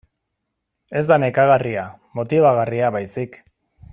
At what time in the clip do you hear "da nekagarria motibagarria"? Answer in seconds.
1.11-2.93